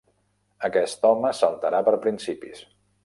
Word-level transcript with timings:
Aquest 0.69 1.05
home 1.09 1.33
saltarà 1.41 1.83
per 1.91 1.97
principis. 2.07 2.65